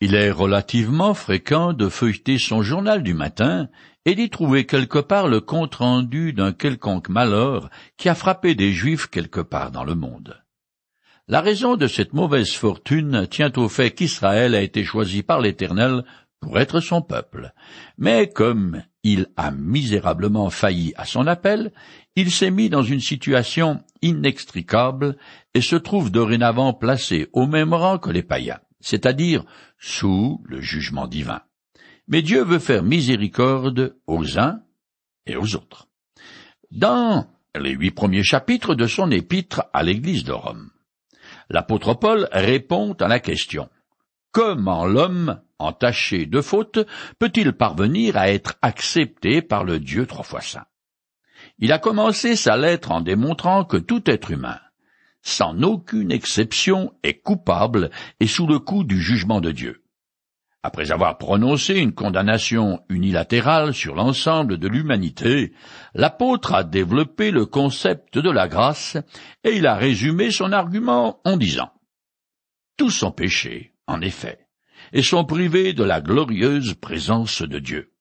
[0.00, 3.68] Il est relativement fréquent de feuilleter son journal du matin
[4.04, 9.06] et d'y trouver quelque part le compte-rendu d'un quelconque malheur qui a frappé des Juifs
[9.06, 10.42] quelque part dans le monde.
[11.28, 16.04] La raison de cette mauvaise fortune tient au fait qu'Israël a été choisi par l'Éternel
[16.40, 17.52] pour être son peuple.
[17.98, 21.72] Mais comme il a misérablement failli à son appel,
[22.14, 25.16] il s'est mis dans une situation inextricable
[25.54, 29.44] et se trouve dorénavant placé au même rang que les païens, c'est-à-dire
[29.78, 31.42] sous le jugement divin.
[32.06, 34.60] Mais Dieu veut faire miséricorde aux uns
[35.26, 35.88] et aux autres.
[36.70, 37.26] Dans
[37.58, 40.70] les huit premiers chapitres de son épître à l'église de Rome,
[41.50, 43.68] l'apôtre Paul répond à la question
[44.30, 46.78] Comment l'homme, entaché de faute,
[47.18, 50.66] peut-il parvenir à être accepté par le Dieu trois fois saint?
[51.58, 54.60] Il a commencé sa lettre en démontrant que tout être humain,
[55.26, 57.90] sans aucune exception, est coupable
[58.20, 59.82] et sous le coup du jugement de Dieu.
[60.62, 65.52] Après avoir prononcé une condamnation unilatérale sur l'ensemble de l'humanité,
[65.94, 68.96] l'apôtre a développé le concept de la grâce
[69.42, 71.72] et il a résumé son argument en disant
[72.76, 74.46] Tous sont péchés, en effet,
[74.92, 77.92] et sont privés de la glorieuse présence de Dieu.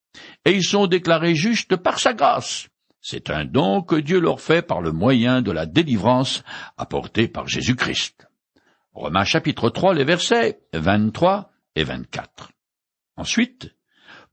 [0.45, 2.67] Et ils sont déclarés justes par sa grâce.
[3.07, 6.43] C'est un don que Dieu leur fait par le moyen de la délivrance
[6.75, 8.27] apportée par Jésus-Christ.
[8.93, 12.49] Romains chapitre 3, les versets 23 et 24.
[13.15, 13.75] Ensuite,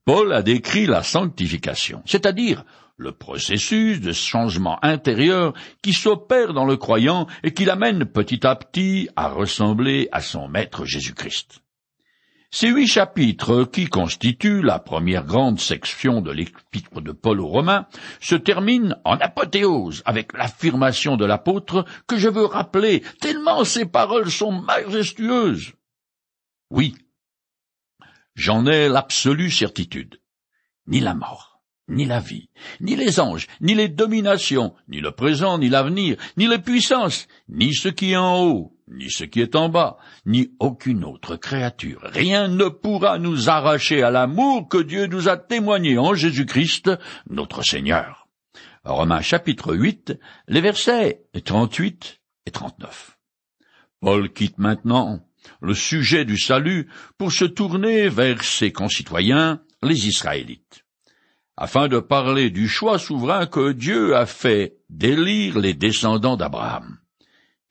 [0.06, 2.65] Paul a décrit la sanctification, c'est-à-dire
[2.97, 8.56] le processus de changement intérieur qui s'opère dans le croyant et qui l'amène petit à
[8.56, 11.61] petit à ressembler à son Maître Jésus-Christ.
[12.55, 17.86] Ces huit chapitres, qui constituent la première grande section de l'épître de Paul aux Romains,
[18.20, 24.31] se terminent en apothéose avec l'affirmation de l'apôtre que je veux rappeler, tellement ces paroles
[24.31, 25.72] sont majestueuses.
[26.69, 26.94] Oui,
[28.34, 30.20] j'en ai l'absolue certitude.
[30.87, 32.50] Ni la mort, ni la vie,
[32.81, 37.72] ni les anges, ni les dominations, ni le présent, ni l'avenir, ni les puissances, ni
[37.72, 42.00] ce qui est en haut, ni ce qui est en bas, ni aucune autre créature.
[42.04, 46.91] Rien ne pourra nous arracher à l'amour que Dieu nous a témoigné en Jésus-Christ,
[47.28, 48.28] notre Seigneur.
[48.84, 53.19] Romains chapitre 8, les versets 38 et 39.
[54.00, 55.20] Paul quitte maintenant
[55.60, 56.88] le sujet du salut
[57.19, 60.84] pour se tourner vers ses concitoyens, les Israélites,
[61.56, 66.98] afin de parler du choix souverain que Dieu a fait d'élire les descendants d'Abraham.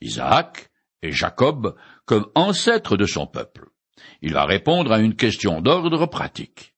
[0.02, 0.71] Isaac,
[1.02, 1.76] et Jacob
[2.06, 3.70] comme ancêtre de son peuple.
[4.22, 6.76] Il va répondre à une question d'ordre pratique.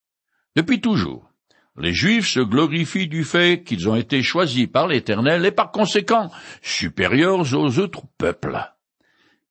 [0.55, 1.29] Depuis toujours,
[1.77, 6.29] les Juifs se glorifient du fait qu'ils ont été choisis par l'Éternel et par conséquent
[6.61, 8.59] supérieurs aux autres peuples.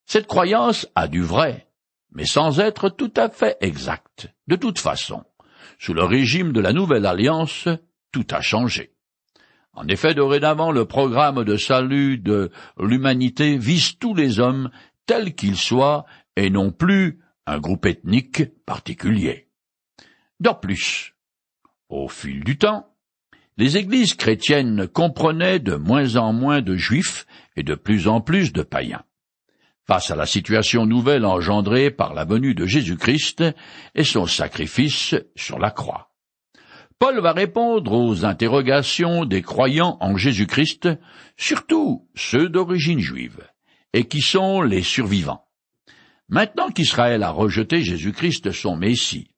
[0.06, 1.68] Cette croyance a du vrai,
[2.12, 4.28] mais sans être tout à fait exacte.
[4.46, 5.24] De toute façon,
[5.78, 7.68] sous le régime de la nouvelle alliance,
[8.12, 8.91] tout a changé.
[9.74, 14.70] En effet, dorénavant, le programme de salut de l'humanité vise tous les hommes,
[15.06, 16.04] tels qu'ils soient,
[16.36, 19.48] et non plus un groupe ethnique particulier.
[20.40, 21.14] De plus,
[21.88, 22.86] au fil du temps,
[23.56, 28.52] les églises chrétiennes comprenaient de moins en moins de juifs et de plus en plus
[28.52, 29.04] de païens.
[29.86, 33.44] Face à la situation nouvelle engendrée par la venue de Jésus-Christ
[33.94, 36.11] et son sacrifice sur la croix.
[37.02, 40.88] Paul va répondre aux interrogations des croyants en Jésus-Christ,
[41.36, 43.40] surtout ceux d'origine juive,
[43.92, 45.44] et qui sont les survivants.
[46.28, 49.32] Maintenant qu'Israël a rejeté Jésus-Christ son Messie,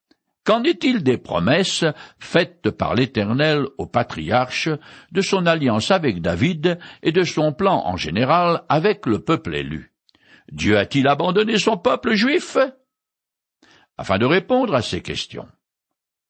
[0.44, 1.86] qu'en est-il des promesses
[2.19, 4.69] faites par l'Éternel au patriarche,
[5.12, 9.94] de son alliance avec David et de son plan en général avec le peuple élu?
[10.52, 12.58] Dieu a-t-il abandonné son peuple juif?
[13.96, 15.48] Afin de répondre à ces questions,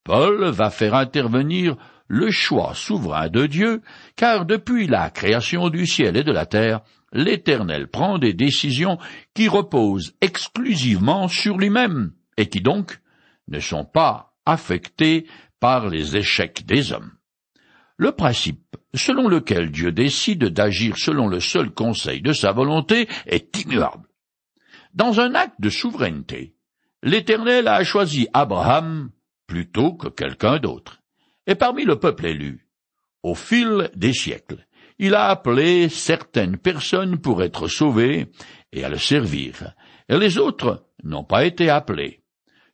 [0.04, 1.76] Paul va faire intervenir
[2.06, 3.80] le choix souverain de Dieu,
[4.16, 6.82] car depuis la création du ciel et de la terre,
[7.12, 8.98] l'Éternel prend des décisions
[9.34, 13.00] qui reposent exclusivement sur lui-même, et qui donc
[13.48, 15.26] ne sont pas affectées
[15.58, 17.12] par les échecs des hommes.
[17.96, 23.56] Le principe selon lequel Dieu décide d'agir selon le seul conseil de sa volonté est
[23.62, 24.08] immuable.
[24.92, 26.54] Dans un acte de souveraineté,
[27.02, 29.10] l'Éternel a choisi Abraham
[29.46, 31.00] plutôt que quelqu'un d'autre.
[31.46, 32.66] Et parmi le peuple élu,
[33.22, 34.66] au fil des siècles,
[34.98, 38.28] il a appelé certaines personnes pour être sauvées
[38.72, 39.74] et à le servir,
[40.08, 42.20] et les autres n'ont pas été appelés.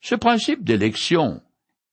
[0.00, 1.43] Ce principe d'élection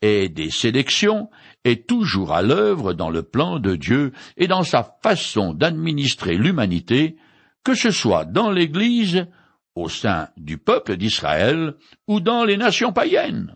[0.02, 1.30] et des sélections
[1.64, 7.18] est toujours à l'œuvre dans le plan de Dieu et dans sa façon d'administrer l'humanité,
[7.64, 9.28] que ce soit dans l'Église
[9.76, 11.76] au sein du peuple d'Israël
[12.08, 13.56] ou dans les nations païennes.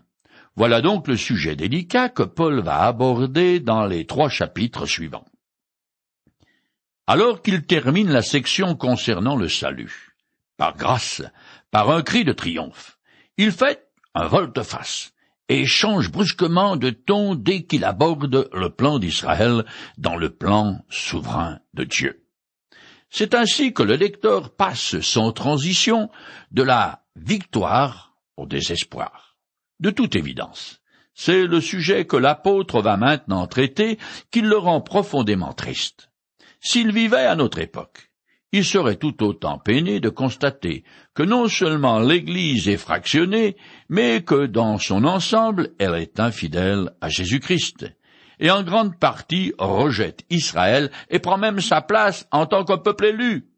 [0.54, 5.24] Voilà donc le sujet délicat que Paul va aborder dans les trois chapitres suivants.
[7.06, 10.14] Alors qu'il termine la section concernant le salut,
[10.56, 11.22] par grâce,
[11.70, 12.98] par un cri de triomphe,
[13.38, 15.12] il fait un volte-face
[15.48, 19.64] et change brusquement de ton dès qu'il aborde le plan d'Israël
[19.98, 22.24] dans le plan souverain de Dieu.
[23.10, 26.10] C'est ainsi que le lecteur passe sans transition
[26.50, 29.31] de la victoire au désespoir.
[29.82, 30.80] De toute évidence,
[31.12, 33.98] c'est le sujet que l'apôtre va maintenant traiter
[34.30, 36.08] qui le rend profondément triste.
[36.60, 38.12] S'il vivait à notre époque,
[38.52, 40.84] il serait tout autant peiné de constater
[41.14, 43.56] que non seulement l'Église est fractionnée,
[43.88, 47.92] mais que dans son ensemble elle est infidèle à Jésus-Christ,
[48.38, 53.06] et en grande partie rejette Israël et prend même sa place en tant que peuple
[53.06, 53.51] élu.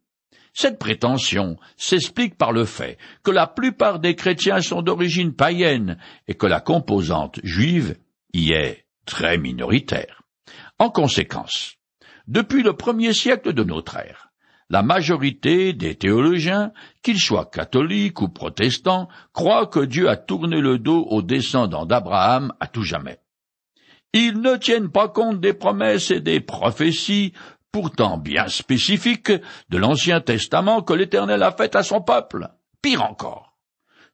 [0.57, 5.97] Cette prétention s'explique par le fait que la plupart des chrétiens sont d'origine païenne
[6.29, 7.97] et que la composante juive
[8.31, 10.23] y est très minoritaire.
[10.79, 11.75] En conséquence,
[12.27, 14.29] depuis le premier siècle de notre ère,
[14.69, 16.71] la majorité des théologiens,
[17.03, 22.53] qu'ils soient catholiques ou protestants, croient que Dieu a tourné le dos aux descendants d'Abraham
[22.61, 23.19] à tout jamais.
[24.13, 27.33] Ils ne tiennent pas compte des promesses et des prophéties,
[27.75, 29.33] pourtant bien spécifiques,
[29.67, 32.47] de l'Ancien Testament que l'Éternel a faites à son peuple.
[32.81, 33.57] Pire encore.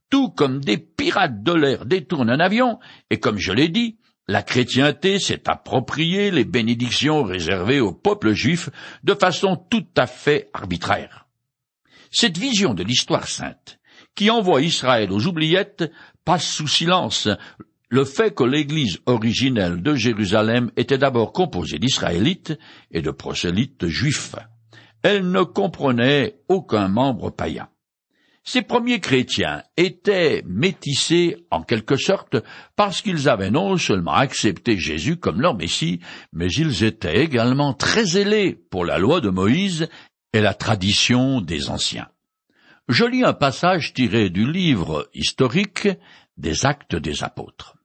[0.09, 2.79] Tout comme des pirates de l'air détournent un avion,
[3.11, 8.71] et comme je l'ai dit, la chrétienté s'est approprié les bénédictions réservées au peuple juif
[9.03, 11.27] de façon tout à fait arbitraire.
[12.09, 13.77] Cette vision de l'histoire sainte,
[14.15, 15.83] qui envoie Israël aux oubliettes,
[16.25, 17.29] passe sous silence
[17.91, 22.57] le fait que l'Église originelle de Jérusalem était d'abord composée d'Israélites
[22.89, 24.35] et de prosélytes juifs.
[25.03, 27.67] Elle ne comprenait aucun membre païen.
[28.45, 32.37] Ces premiers chrétiens étaient métissés en quelque sorte
[32.77, 35.99] parce qu'ils avaient non seulement accepté Jésus comme leur Messie,
[36.31, 39.89] mais ils étaient également très zélés pour la loi de Moïse
[40.31, 42.07] et la tradition des anciens.
[42.87, 45.89] Je lis un passage tiré du livre historique
[46.37, 47.75] des Actes des Apôtres.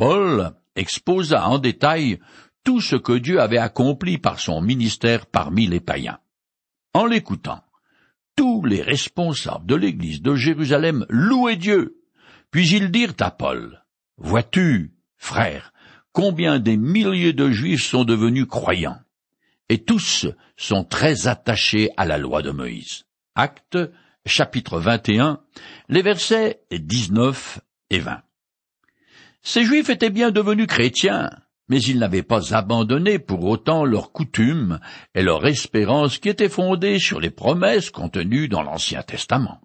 [0.00, 2.20] Paul exposa en détail
[2.64, 6.20] tout ce que Dieu avait accompli par son ministère parmi les païens.
[6.94, 7.62] En l'écoutant,
[8.34, 11.98] tous les responsables de l'église de Jérusalem louaient Dieu.
[12.50, 13.84] Puis ils dirent à Paul,
[14.16, 15.74] Vois-tu, frère,
[16.12, 19.00] combien des milliers de Juifs sont devenus croyants,
[19.68, 20.26] et tous
[20.56, 23.04] sont très attachés à la loi de Moïse.
[23.34, 23.76] Acte,
[24.24, 25.40] chapitre 21,
[25.90, 27.60] les versets 19
[27.90, 28.22] et 20.
[29.42, 31.30] Ces Juifs étaient bien devenus chrétiens,
[31.68, 34.80] mais ils n'avaient pas abandonné pour autant leurs coutumes
[35.14, 39.60] et leur espérance qui étaient fondées sur les promesses contenues dans l'Ancien Testament.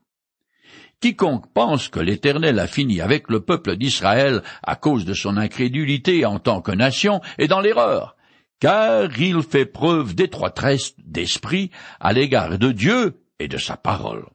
[1.01, 6.25] Quiconque pense que l'Éternel a fini avec le peuple d'Israël à cause de son incrédulité
[6.25, 8.15] en tant que nation est dans l'erreur,
[8.59, 11.69] car il fait preuve d'étroitesse d'esprit
[11.99, 14.25] à l'égard de Dieu et de sa parole.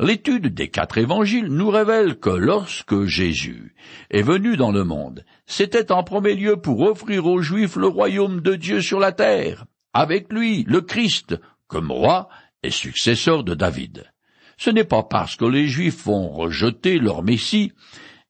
[0.00, 3.74] L'étude des quatre évangiles nous révèle que lorsque Jésus
[4.10, 8.40] est venu dans le monde, c'était en premier lieu pour offrir aux Juifs le royaume
[8.40, 12.28] de Dieu sur la terre, avec lui, le Christ, comme roi
[12.62, 14.10] et successeur de David.
[14.56, 17.72] Ce n'est pas parce que les Juifs ont rejeté leur Messie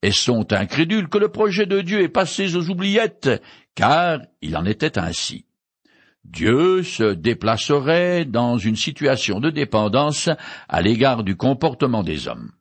[0.02, 3.30] et sont incrédules que le projet de Dieu est passé aux oubliettes,
[3.74, 5.46] car il en était ainsi.
[6.24, 10.30] Dieu se déplacerait dans une situation de dépendance
[10.68, 12.52] à l'égard du comportement des hommes.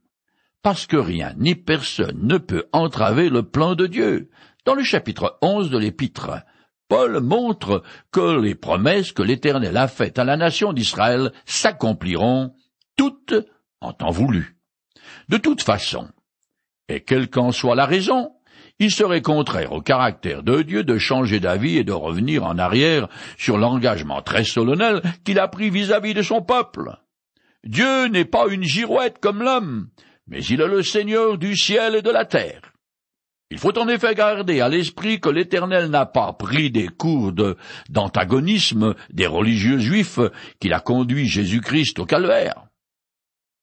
[0.63, 4.29] Parce que rien ni personne ne peut entraver le plan de Dieu.
[4.65, 6.43] Dans le chapitre onze de l'Épître,
[6.87, 12.53] Paul montre que les promesses que l'Éternel a faites à la nation d'Israël s'accompliront
[12.97, 13.33] toutes
[13.79, 14.57] en temps voulu.
[15.29, 16.09] De toute façon,
[16.89, 18.33] et quelle qu'en soit la raison,
[18.81, 23.09] il serait contraire au caractère de Dieu de changer d'avis et de revenir en arrière
[23.37, 26.97] sur l'engagement très solennel qu'il a pris vis-à-vis de son peuple.
[27.63, 29.89] Dieu n'est pas une girouette comme l'homme,
[30.25, 32.73] mais il est le Seigneur du ciel et de la terre.
[33.51, 37.33] Il faut en effet garder à l'esprit que l'Éternel n'a pas pris des cours
[37.87, 40.19] d'antagonisme des religieux juifs
[40.59, 42.65] qu'il a conduit Jésus-Christ au calvaire.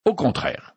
[0.05, 0.77] Au contraire,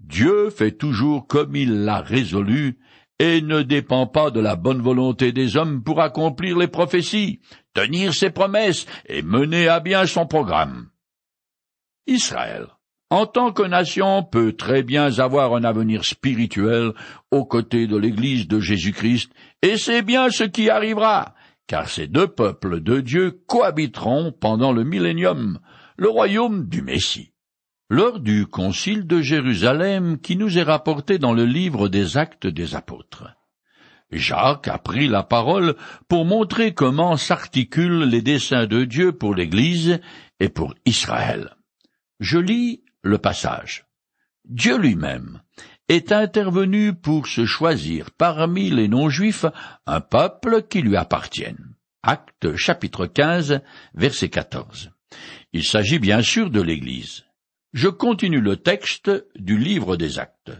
[0.00, 2.78] Dieu fait toujours comme il l'a résolu
[3.20, 7.40] et ne dépend pas de la bonne volonté des hommes pour accomplir les prophéties,
[7.74, 10.88] tenir ses promesses et mener à bien son programme.
[12.06, 12.66] Israël,
[13.10, 16.92] en tant que nation, peut très bien avoir un avenir spirituel
[17.30, 21.34] aux côtés de l'Église de Jésus-Christ, et c'est bien ce qui arrivera,
[21.66, 25.58] car ces deux peuples de Dieu cohabiteront pendant le millénium,
[25.98, 27.29] le royaume du Messie.
[27.90, 32.76] Lors du concile de Jérusalem qui nous est rapporté dans le livre des actes des
[32.76, 33.24] apôtres.
[34.12, 35.74] Jacques a pris la parole
[36.08, 40.00] pour montrer comment s'articulent les desseins de Dieu pour l'Église
[40.38, 41.56] et pour Israël.
[42.20, 43.86] Je lis le passage.
[44.44, 45.42] Dieu lui-même
[45.88, 49.46] est intervenu pour se choisir parmi les non-juifs
[49.86, 51.74] un peuple qui lui appartienne.
[52.04, 53.60] Acte chapitre 15
[53.94, 54.90] verset 14.
[55.52, 57.24] Il s'agit bien sûr de l'Église.
[57.72, 60.52] Je continue le texte du livre des actes.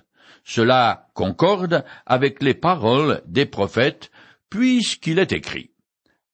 [0.45, 4.11] Cela concorde avec les paroles des prophètes,
[4.49, 5.71] puisqu'il est écrit.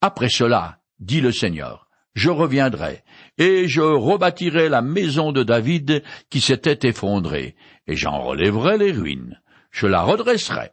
[0.01, 3.05] Après cela, dit le Seigneur, je reviendrai,
[3.39, 7.57] et je rebâtirai la maison de David qui s'était effondrée,
[7.87, 9.41] et j'en relèverai les ruines,
[9.71, 10.71] je la redresserai.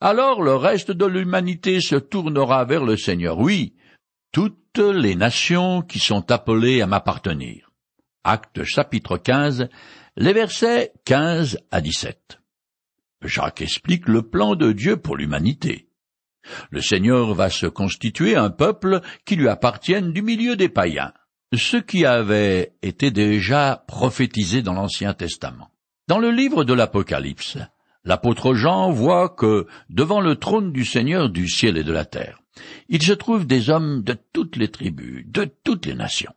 [0.00, 3.74] Alors le reste de l'humanité se tournera vers le Seigneur, oui,
[4.32, 7.71] toutes les nations qui sont appelées à m'appartenir.
[8.24, 9.68] Acte chapitre 15,
[10.16, 12.38] les versets 15 à 17.
[13.24, 15.88] Jacques explique le plan de Dieu pour l'humanité.
[16.70, 21.12] Le Seigneur va se constituer un peuple qui lui appartienne du milieu des païens,
[21.52, 25.72] ce qui avait été déjà prophétisé dans l'Ancien Testament.
[26.06, 27.58] Dans le livre de l'Apocalypse,
[28.04, 32.40] l'apôtre Jean voit que, devant le trône du Seigneur du ciel et de la terre,
[32.88, 36.34] il se trouve des hommes de toutes les tribus, de toutes les nations.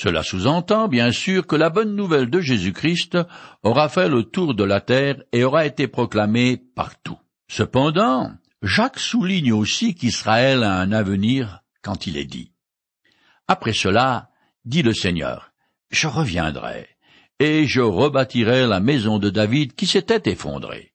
[0.00, 3.18] Cela sous-entend bien sûr que la bonne nouvelle de Jésus-Christ
[3.64, 7.18] aura fait le tour de la terre et aura été proclamée partout.
[7.48, 8.30] Cependant,
[8.62, 12.52] Jacques souligne aussi qu'Israël a un avenir quand il est dit.
[13.48, 14.30] Après cela,
[14.64, 15.50] dit le Seigneur,
[15.90, 16.86] je reviendrai,
[17.40, 20.92] et je rebâtirai la maison de David qui s'était effondrée,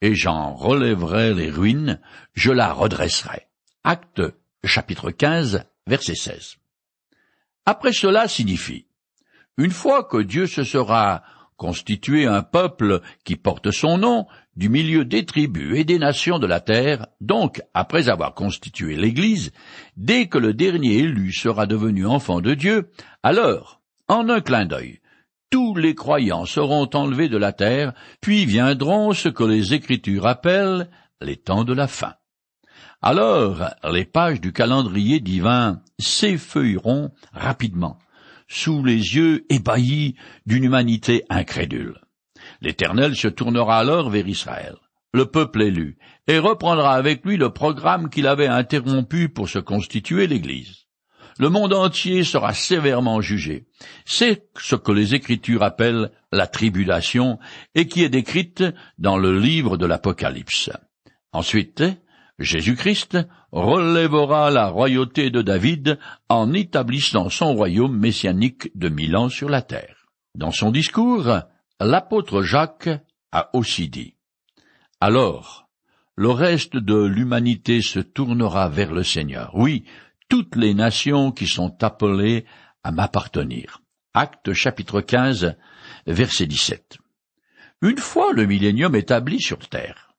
[0.00, 2.00] et j'en relèverai les ruines,
[2.32, 3.48] je la redresserai.
[3.84, 4.22] Acte
[4.64, 6.56] chapitre 15, verset 16.
[7.66, 8.86] Après cela signifie,
[9.58, 11.24] une fois que Dieu se sera
[11.56, 16.46] constitué un peuple qui porte son nom du milieu des tribus et des nations de
[16.46, 19.50] la terre, donc après avoir constitué l'Église,
[19.96, 22.90] dès que le dernier élu sera devenu enfant de Dieu,
[23.24, 25.00] alors, en un clin d'œil,
[25.50, 30.88] tous les croyants seront enlevés de la terre, puis viendront ce que les Écritures appellent
[31.20, 32.14] les temps de la fin.
[33.02, 37.98] Alors les pages du calendrier divin s'effeuilleront rapidement,
[38.48, 40.16] sous les yeux ébahis
[40.46, 42.00] d'une humanité incrédule.
[42.60, 44.76] L'Éternel se tournera alors vers Israël,
[45.12, 50.26] le peuple élu, et reprendra avec lui le programme qu'il avait interrompu pour se constituer
[50.26, 50.86] l'Église.
[51.38, 53.66] Le monde entier sera sévèrement jugé.
[54.06, 57.38] C'est ce que les Écritures appellent la tribulation
[57.74, 58.64] et qui est décrite
[58.98, 60.70] dans le livre de l'Apocalypse.
[61.32, 61.84] Ensuite,
[62.38, 63.18] Jésus-Christ
[63.50, 69.62] relèvera la royauté de David en établissant son royaume messianique de mille ans sur la
[69.62, 70.06] terre.
[70.34, 71.40] Dans son discours,
[71.80, 72.90] l'apôtre Jacques
[73.32, 74.16] a aussi dit
[75.00, 75.68] Alors,
[76.14, 79.52] le reste de l'humanité se tournera vers le Seigneur.
[79.54, 79.84] Oui,
[80.28, 82.44] toutes les nations qui sont appelées
[82.82, 83.80] à m'appartenir.
[84.12, 85.56] Acte chapitre 15,
[86.06, 86.98] verset 17.
[87.82, 90.14] Une fois le millénium établi sur terre,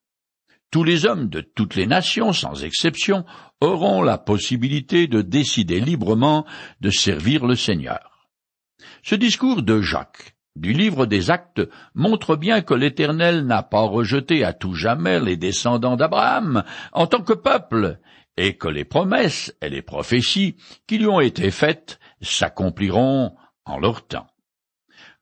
[0.70, 3.24] tous les hommes de toutes les nations, sans exception,
[3.60, 6.46] auront la possibilité de décider librement
[6.80, 8.28] de servir le Seigneur.
[9.02, 11.62] Ce discours de Jacques du livre des Actes
[11.94, 17.22] montre bien que l'Éternel n'a pas rejeté à tout jamais les descendants d'Abraham en tant
[17.22, 18.00] que peuple,
[18.36, 20.56] et que les promesses et les prophéties
[20.86, 23.34] qui lui ont été faites s'accompliront
[23.64, 24.28] en leur temps.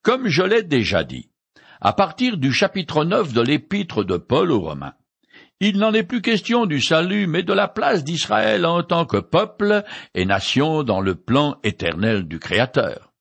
[0.02, 1.30] Comme je l'ai déjà dit,
[1.80, 4.94] à partir du chapitre 9 de l'épître de Paul aux Romains,
[5.60, 9.16] il n'en est plus question du salut, mais de la place d'Israël en tant que
[9.16, 9.84] peuple
[10.14, 13.12] et nation dans le plan éternel du Créateur.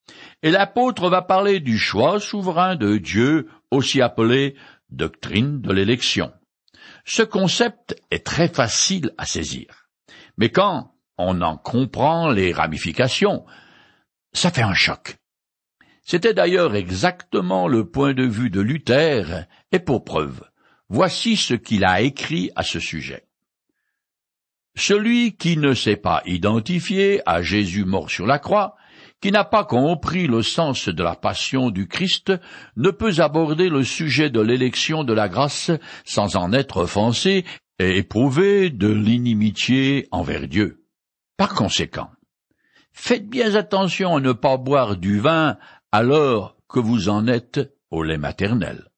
[0.44, 4.56] Et l'apôtre va parler du choix souverain de Dieu, aussi appelé
[4.90, 6.32] doctrine de l'élection.
[7.06, 9.88] Ce concept est très facile à saisir.
[10.38, 13.46] Mais quand on en comprend les ramifications,
[14.34, 15.16] ça fait un choc.
[16.04, 20.44] C'était d'ailleurs exactement le point de vue de Luther, et pour preuve,
[20.90, 23.26] Voici ce qu'il a écrit à ce sujet.
[24.78, 28.76] Celui qui ne s'est pas identifié à Jésus mort sur la croix,
[29.22, 32.34] qui n'a pas compris le sens de la passion du Christ,
[32.76, 35.72] ne peut aborder le sujet de l'élection de la grâce
[36.04, 37.46] sans en être offensé
[37.80, 40.86] et éprouver de l'inimitié envers Dieu.
[41.38, 42.10] Par conséquent,
[42.92, 45.58] faites bien attention à ne pas boire du vin
[45.92, 48.90] alors que vous en êtes au lait maternel.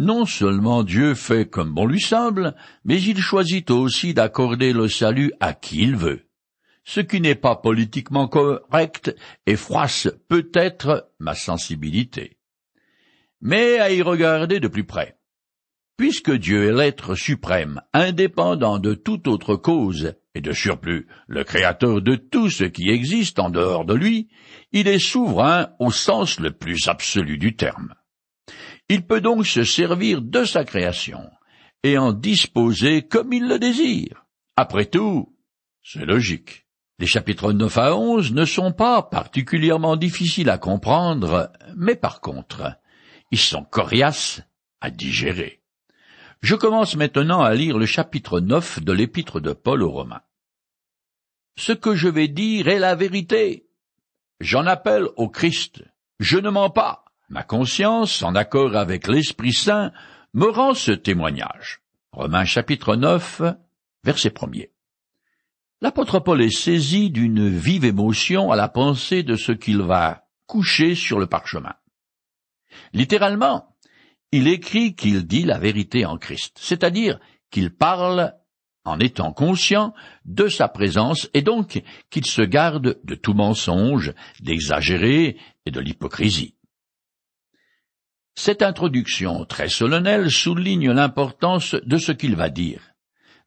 [0.00, 2.54] Non seulement Dieu fait comme bon lui semble,
[2.86, 6.22] mais il choisit aussi d'accorder le salut à qui il veut.
[6.84, 9.14] Ce qui n'est pas politiquement correct
[9.44, 12.38] et froisse peut-être ma sensibilité.
[13.42, 15.18] mais à y regarder de plus près.
[15.98, 22.00] Puisque Dieu est l'être suprême, indépendant de toute autre cause, et de surplus le créateur
[22.00, 24.30] de tout ce qui existe en dehors de lui,
[24.72, 27.94] il est souverain au sens le plus absolu du terme.
[28.90, 31.30] Il peut donc se servir de sa création,
[31.84, 34.26] et en disposer comme il le désire.
[34.56, 35.32] Après tout,
[35.80, 36.66] c'est logique.
[36.98, 42.80] Les chapitres 9 à 11 ne sont pas particulièrement difficiles à comprendre, mais par contre,
[43.30, 44.42] ils sont coriaces
[44.80, 45.62] à digérer.
[46.42, 50.22] Je commence maintenant à lire le chapitre 9 de l'épître de Paul aux Romains.
[51.56, 53.68] Ce que je vais dire est la vérité.
[54.40, 55.84] J'en appelle au Christ.
[56.18, 57.04] Je ne mens pas.
[57.30, 59.92] Ma conscience, en accord avec l'Esprit Saint,
[60.34, 61.80] me rend ce témoignage.
[62.10, 63.42] Romains chapitre 9,
[64.02, 64.48] verset 1
[65.80, 70.96] L'apôtre Paul est saisi d'une vive émotion à la pensée de ce qu'il va coucher
[70.96, 71.74] sur le parchemin.
[72.92, 73.76] Littéralement,
[74.32, 77.20] il écrit qu'il dit la vérité en Christ, c'est-à-dire
[77.52, 78.34] qu'il parle
[78.84, 79.94] en étant conscient
[80.24, 86.56] de sa présence et donc qu'il se garde de tout mensonge, d'exagérer et de l'hypocrisie.
[88.34, 92.80] Cette introduction très solennelle souligne l'importance de ce qu'il va dire,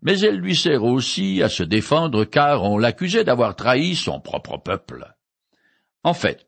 [0.02, 4.58] mais elle lui sert aussi à se défendre car on l'accusait d'avoir trahi son propre
[4.58, 5.06] peuple.
[6.04, 6.48] En fait,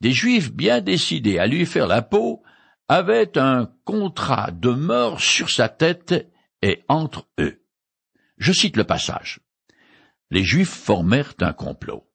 [0.00, 2.42] des Juifs bien décidés à lui faire la peau
[2.88, 6.28] avait un contrat de mort sur sa tête
[6.60, 7.62] et entre eux.
[8.36, 9.40] Je cite le passage.
[10.30, 12.08] Les Juifs formèrent un complot.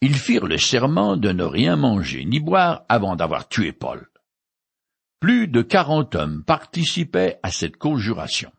[0.00, 4.08] Ils firent le serment de ne rien manger ni boire avant d'avoir tué Paul.
[5.20, 8.52] Plus de quarante hommes participaient à cette conjuration.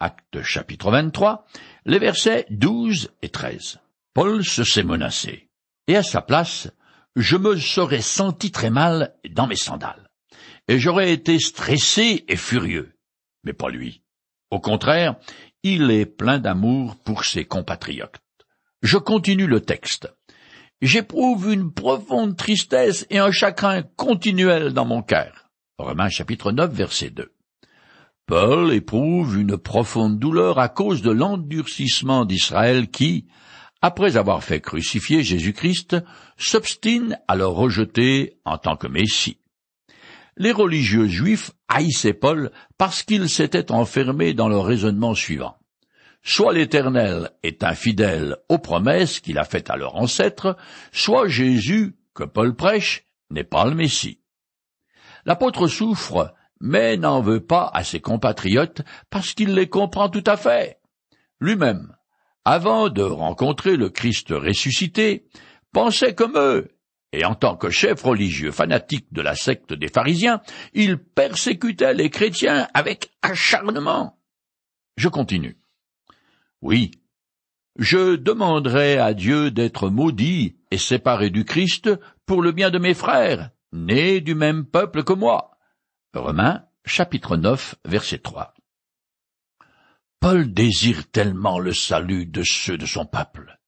[0.00, 1.46] Acte chapitre 23,
[1.86, 3.78] les versets 12 et 13.
[4.12, 5.48] Paul se sait menacé.
[5.86, 6.68] Et à sa place,
[7.14, 10.04] je me serais senti très mal dans mes sandales
[10.68, 12.94] et j'aurais été stressé et furieux.
[13.44, 14.02] Mais pas lui.
[14.50, 15.16] Au contraire,
[15.62, 18.20] il est plein d'amour pour ses compatriotes.
[18.82, 20.12] Je continue le texte.
[20.80, 25.43] J'éprouve une profonde tristesse et un chagrin continuel dans mon cœur.
[25.78, 27.32] Romains chapitre 9 verset 2.
[28.26, 33.26] Paul éprouve une profonde douleur à cause de l'endurcissement d'Israël qui,
[33.82, 35.96] après avoir fait crucifier Jésus-Christ,
[36.36, 39.38] s'obstine à le rejeter en tant que Messie
[40.36, 45.56] les religieux juifs haïssaient Paul parce qu'il s'était enfermé dans le raisonnement suivant.
[46.22, 50.56] Soit l'Éternel est infidèle aux promesses qu'il a faites à leurs ancêtres,
[50.90, 54.20] soit Jésus, que Paul prêche, n'est pas le Messie.
[55.26, 60.36] L'apôtre souffre, mais n'en veut pas à ses compatriotes parce qu'il les comprend tout à
[60.36, 60.80] fait.
[61.40, 61.94] Lui-même,
[62.44, 65.26] avant de rencontrer le Christ ressuscité,
[65.72, 66.74] pensait comme eux
[67.14, 70.40] et en tant que chef religieux fanatique de la secte des pharisiens,
[70.72, 74.18] il persécutait les chrétiens avec acharnement.
[74.96, 75.56] Je continue.
[76.60, 76.90] Oui,
[77.78, 81.88] je demanderai à Dieu d'être maudit et séparé du Christ
[82.26, 85.58] pour le bien de mes frères, nés du même peuple que moi.
[86.14, 88.54] Romains, chapitre 9, verset 3.
[90.20, 93.58] Paul désire tellement le salut de ceux de son peuple,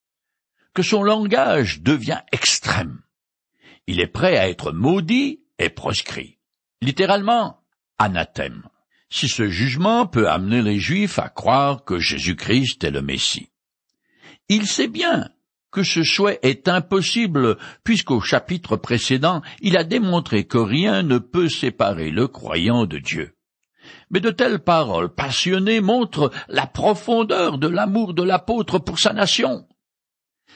[0.73, 3.03] que son langage devient extrême
[3.87, 6.38] il est prêt à être maudit et proscrit.
[6.83, 7.61] Littéralement,
[7.99, 8.69] anathème.
[9.09, 13.51] Si ce jugement peut amener les Juifs à croire que Jésus-Christ est le Messie.
[14.49, 15.31] Il sait bien
[15.77, 21.51] que ce souhait est impossible, puisqu'au chapitre précédent, il a démontré que rien ne peut
[21.51, 23.37] séparer le croyant de Dieu.
[24.09, 29.69] Mais de telles paroles passionnées montrent la profondeur de l'amour de l'apôtre pour sa nation.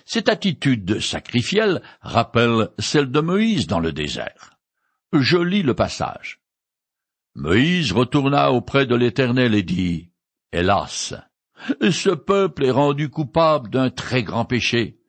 [0.07, 4.57] Cette attitude sacrifielle rappelle celle de Moïse dans le désert.
[5.13, 6.41] Je lis le passage.
[7.35, 10.13] Moïse retourna auprès de l'Éternel et dit,
[10.51, 11.13] Hélas,
[11.91, 15.00] ce peuple est rendu coupable d'un très grand péché.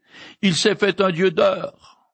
[0.41, 2.11] Il s'est fait un Dieu d'heure.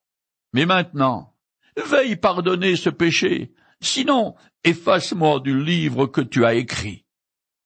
[0.54, 1.34] Mais maintenant,
[1.76, 7.06] veille pardonner ce péché, sinon efface-moi du livre que tu as écrit.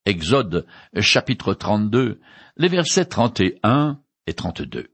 [0.06, 0.66] Exode
[1.00, 2.20] chapitre 32,
[2.58, 4.88] les versets 31 et 32.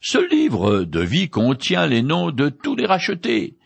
[0.00, 3.58] Ce livre de vie contient les noms de tous les rachetés,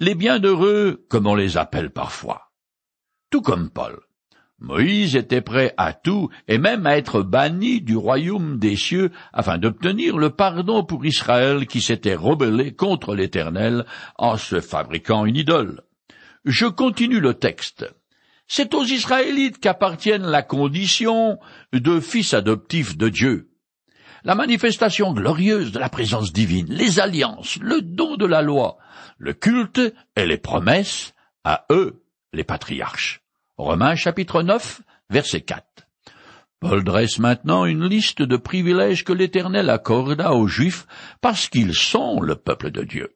[0.00, 2.52] les bienheureux, comme on les appelle parfois.
[3.30, 4.00] Tout comme Paul.
[4.62, 9.58] Moïse était prêt à tout, et même à être banni du royaume des cieux, afin
[9.58, 13.84] d'obtenir le pardon pour Israël qui s'était rebellé contre l'Éternel
[14.16, 15.82] en se fabriquant une idole.
[16.44, 17.92] Je continue le texte.
[18.46, 21.38] C'est aux Israélites qu'appartiennent la condition
[21.72, 23.48] de fils adoptifs de Dieu
[24.24, 28.78] la manifestation glorieuse de la présence divine, les alliances, le don de la loi,
[29.18, 29.80] le culte
[30.14, 33.21] et les promesses, à eux les patriarches.
[33.62, 35.64] Romains chapitre 9, verset 4.
[36.58, 40.84] Paul dresse maintenant une liste de privilèges que l'Éternel accorda aux Juifs
[41.20, 43.14] parce qu'ils sont le peuple de Dieu.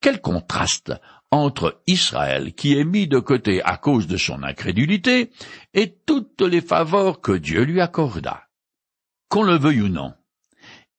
[0.00, 0.92] Quel contraste
[1.30, 5.30] entre Israël qui est mis de côté à cause de son incrédulité
[5.74, 8.48] et toutes les faveurs que Dieu lui accorda.
[9.28, 10.12] Qu'on le veuille ou non,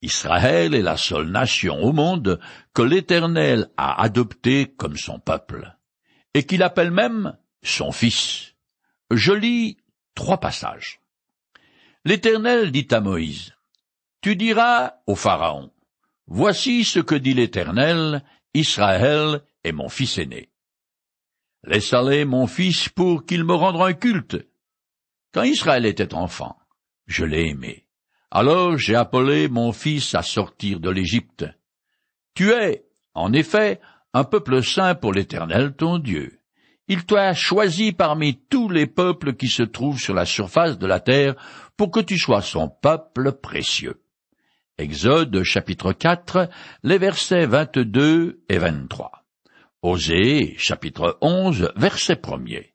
[0.01, 2.39] Israël est la seule nation au monde
[2.73, 5.77] que l'Éternel a adoptée comme son peuple,
[6.33, 8.52] et qu'il appelle même son fils.
[9.15, 9.77] Je lis
[10.15, 10.99] trois passages.
[12.05, 13.53] L'Éternel dit à Moïse,
[14.21, 15.71] Tu diras au Pharaon,
[16.27, 18.23] Voici ce que dit l'Éternel,
[18.53, 20.49] Israël est mon fils aîné.
[21.63, 24.37] Laisse aller mon fils pour qu'il me rende un culte.
[25.33, 26.57] Quand Israël était enfant,
[27.07, 27.85] je l'ai aimé.
[28.31, 31.45] Alors j'ai appelé mon fils à sortir de l'Égypte.
[32.33, 33.79] Tu es, en effet,
[34.13, 36.39] un peuple saint pour l'Éternel ton Dieu.
[36.87, 40.99] Il t'a choisi parmi tous les peuples qui se trouvent sur la surface de la
[40.99, 41.35] terre
[41.77, 44.01] pour que tu sois son peuple précieux.
[44.77, 46.49] Exode chapitre 4,
[46.83, 49.23] les versets 22 et 23.
[49.81, 52.71] Osée chapitre 11, verset 1er.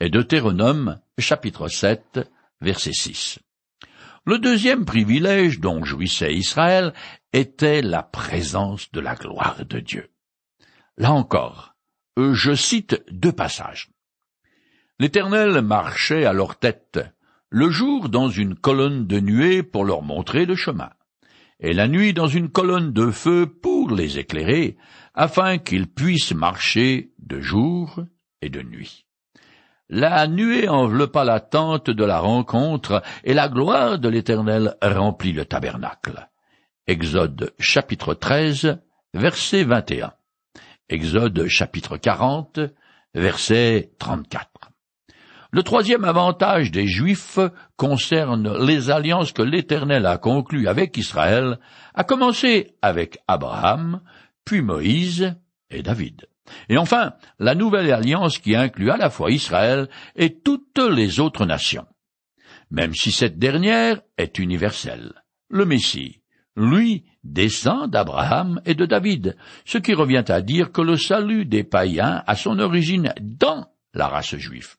[0.00, 2.20] Et Deutéronome chapitre 7,
[2.60, 3.40] verset 6.
[4.24, 6.94] Le deuxième privilège dont jouissait Israël
[7.32, 10.10] était la présence de la gloire de Dieu.
[10.96, 11.74] Là encore,
[12.16, 13.90] je cite deux passages.
[14.98, 17.00] L'Éternel marchait à leur tête,
[17.48, 20.90] le jour dans une colonne de nuée pour leur montrer le chemin,
[21.58, 24.76] et la nuit dans une colonne de feu pour les éclairer,
[25.14, 28.04] afin qu'ils puissent marcher de jour
[28.42, 29.06] et de nuit.
[29.88, 35.44] La nuée enveloppa la tente de la rencontre, et la gloire de l'Éternel remplit le
[35.44, 36.28] tabernacle.
[36.86, 38.80] Exode chapitre 13,
[39.14, 40.12] verset 21.
[40.90, 42.58] Exode chapitre 40,
[43.14, 44.50] verset 34.
[45.52, 47.38] Le troisième avantage des Juifs
[47.76, 51.60] concerne les alliances que l'Éternel a conclues avec Israël,
[51.94, 54.00] à commencer avec Abraham,
[54.44, 55.36] puis Moïse
[55.70, 56.26] et David.
[56.68, 61.46] Et enfin, la nouvelle alliance qui inclut à la fois Israël et toutes les autres
[61.46, 61.86] nations.
[62.72, 65.12] Même si cette dernière est universelle.
[65.50, 66.19] Le Messie,
[66.56, 71.64] lui descend d'Abraham et de David, ce qui revient à dire que le salut des
[71.64, 74.76] païens a son origine dans la race juive.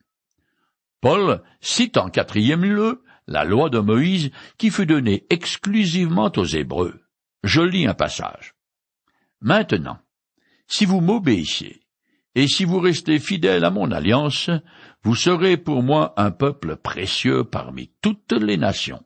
[1.01, 7.01] Paul cite en quatrième lieu la loi de Moïse qui fut donnée exclusivement aux Hébreux.
[7.43, 8.53] Je lis un passage.
[9.39, 9.99] Maintenant,
[10.67, 11.81] si vous m'obéissez,
[12.35, 14.49] et si vous restez fidèles à mon alliance,
[15.03, 19.03] vous serez pour moi un peuple précieux parmi toutes les nations.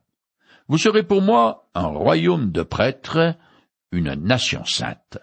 [0.67, 3.35] Vous serez pour moi un royaume de prêtres,
[3.91, 5.19] une nation sainte.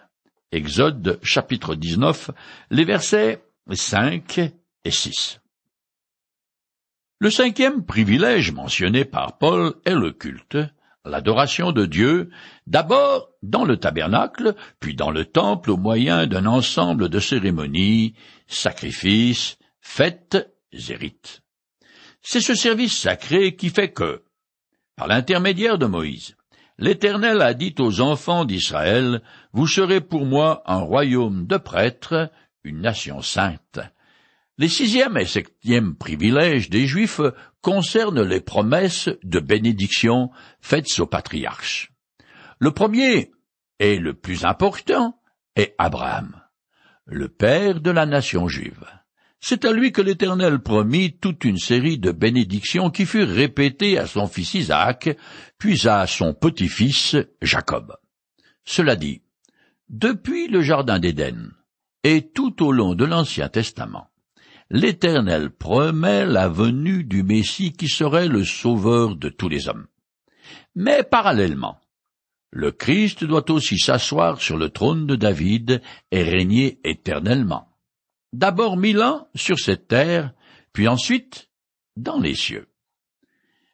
[0.53, 2.31] Exode chapitre 19,
[2.69, 4.39] les versets 5
[4.85, 5.41] et 6.
[7.19, 10.57] Le cinquième privilège mentionné par Paul est le culte,
[11.03, 12.29] l'adoration de Dieu,
[12.67, 18.15] d'abord dans le tabernacle, puis dans le temple au moyen d'un ensemble de cérémonies,
[18.47, 21.41] sacrifices, fêtes et rites.
[22.21, 24.22] C'est ce service sacré qui fait que,
[24.95, 26.35] par l'intermédiaire de Moïse.
[26.77, 32.31] L'Éternel a dit aux enfants d'Israël, Vous serez pour moi un royaume de prêtres,
[32.63, 33.79] une nation sainte.
[34.57, 37.21] Les sixième et septième privilèges des Juifs
[37.61, 40.29] concernent les promesses de bénédiction
[40.61, 41.91] faites aux patriarches.
[42.59, 43.31] Le premier,
[43.79, 45.19] et le plus important,
[45.55, 46.41] est Abraham,
[47.05, 48.85] le père de la nation juive.
[49.45, 54.07] C'est à lui que l'Éternel promit toute une série de bénédictions qui furent répétées à
[54.07, 55.17] son fils Isaac,
[55.57, 57.93] puis à son petit-fils Jacob.
[58.63, 59.21] Cela dit,
[59.89, 61.51] depuis le Jardin d'Éden,
[62.05, 64.07] et tout au long de l'Ancien Testament,
[64.69, 69.87] l'Éternel promet la venue du Messie qui serait le sauveur de tous les hommes.
[70.73, 71.81] Mais parallèlement,
[72.49, 75.81] le Christ doit aussi s'asseoir sur le trône de David
[76.13, 77.72] et régner éternellement
[78.33, 80.33] d'abord mille ans sur cette terre,
[80.73, 81.49] puis ensuite
[81.95, 82.67] dans les cieux.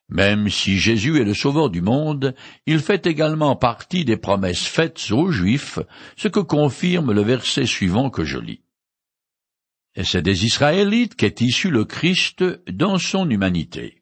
[0.10, 5.12] Même si Jésus est le sauveur du monde, il fait également partie des promesses faites
[5.12, 5.80] aux Juifs,
[6.18, 8.64] ce que confirme le verset suivant que je lis.
[9.96, 14.02] Et c'est des Israélites qu'est issu le Christ dans son humanité.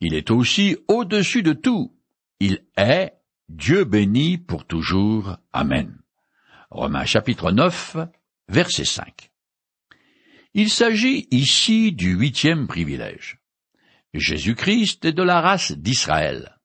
[0.00, 1.96] Il est aussi au-dessus de tout.
[2.38, 3.12] Il est
[3.48, 5.36] Dieu béni pour toujours.
[5.52, 5.98] Amen.
[6.70, 7.96] Romains chapitre 9,
[8.48, 9.31] verset 5.
[10.54, 13.38] Il s'agit ici du huitième privilège.
[14.12, 16.58] Jésus-Christ est de la race d'Israël,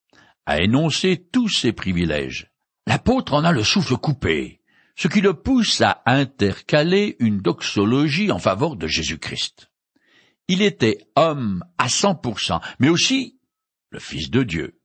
[0.45, 2.51] a énoncé tous ses privilèges.
[2.85, 4.61] L'apôtre en a le souffle coupé.
[4.97, 9.69] ce qui le pousse à intercaler une doxologie en faveur de Jésus-Christ.
[10.47, 13.39] Il était homme à cent pour cent, mais aussi
[13.91, 14.79] le Fils de Dieu.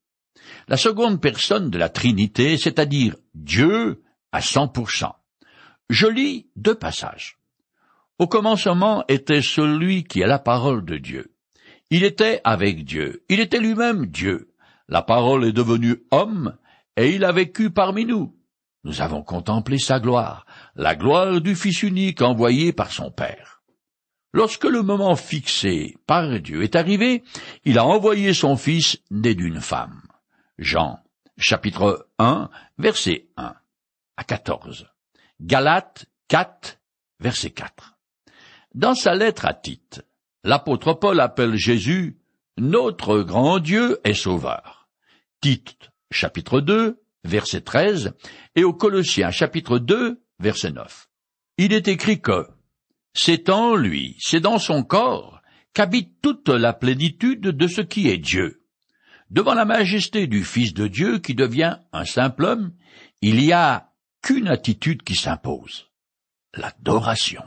[0.69, 5.17] La seconde personne de la Trinité, c'est-à-dire Dieu à cent pour cent.
[5.89, 7.39] Je lis deux passages.
[8.19, 11.33] Au commencement était celui qui est la parole de Dieu.
[11.91, 13.25] Il était avec Dieu.
[13.29, 14.55] Il était lui-même Dieu.
[14.89, 16.57] La parole est devenue homme,
[16.97, 18.37] et il a vécu parmi nous.
[18.85, 20.45] Nous avons contemplé sa gloire,
[20.75, 23.63] la gloire du Fils unique envoyé par son Père.
[24.33, 27.23] Lorsque le moment fixé par Dieu est arrivé,
[27.65, 30.01] il a envoyé son Fils né d'une femme.
[30.59, 30.99] Jean,
[31.37, 32.49] chapitre 1,
[32.79, 33.55] verset 1
[34.17, 34.89] à 14.
[35.41, 36.79] Galates 4,
[37.21, 37.97] verset 4.
[38.75, 40.03] Dans sa lettre à Tite,
[40.45, 42.19] l'apôtre Paul appelle Jésus
[42.57, 44.89] notre grand Dieu et Sauveur.
[45.43, 48.15] Tite, chapitre 2, verset 13,
[48.57, 51.09] et aux Colossiens, chapitre 2, verset 9.
[51.59, 52.49] Il est écrit que
[53.13, 55.43] c'est en lui, c'est dans son corps,
[55.75, 58.65] qu'habite toute la plénitude de ce qui est Dieu.
[59.29, 62.73] Devant la majesté du Fils de Dieu qui devient un simple homme,
[63.21, 65.91] il y a qu'une attitude qui s'impose,
[66.55, 67.43] l'adoration.